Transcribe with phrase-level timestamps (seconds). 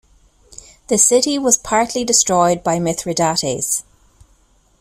[0.87, 3.83] The city was partly destroyed by Mithridates.